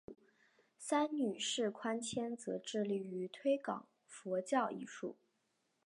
[0.79, 5.15] 三女释宽谦则致力于推广佛教艺术。